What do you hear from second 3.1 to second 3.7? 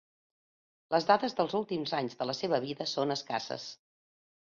escasses.